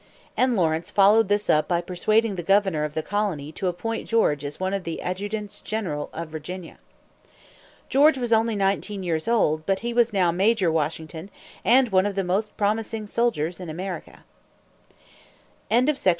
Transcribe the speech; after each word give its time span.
And 0.35 0.55
Lawrence 0.55 0.89
followed 0.89 1.27
this 1.27 1.47
up 1.47 1.67
by 1.67 1.79
persuading 1.79 2.33
the 2.33 2.41
governor 2.41 2.85
of 2.85 2.95
the 2.95 3.03
colony 3.03 3.51
to 3.51 3.67
appoint 3.67 4.07
George 4.07 4.43
as 4.43 4.59
one 4.59 4.73
of 4.73 4.83
the 4.83 4.99
adjutants 4.99 5.61
general 5.61 6.09
of 6.11 6.29
Virginia. 6.29 6.79
George 7.87 8.17
was 8.17 8.33
only 8.33 8.55
nineteen 8.55 9.03
years 9.03 9.27
old, 9.27 9.63
but 9.67 9.81
he 9.81 9.93
was 9.93 10.11
now 10.11 10.31
Major 10.31 10.71
Washington, 10.71 11.29
and 11.63 11.89
one 11.89 12.07
of 12.07 12.15
the 12.15 12.23
most 12.23 12.57
promising 12.57 13.05
soldiers 13.05 13.59
in 13.59 13.69
America. 13.69 14.23
VII. 15.69 15.93